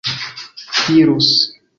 [0.85, 1.29] dirus